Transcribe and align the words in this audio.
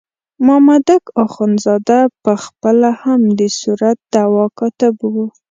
مامدک 0.45 1.03
اخندزاده 1.25 1.99
په 2.23 2.33
خپله 2.43 2.89
هم 3.01 3.21
د 3.39 3.41
صورت 3.59 3.97
دعوا 4.13 4.45
کاتب 4.59 4.93
وو. 5.13 5.25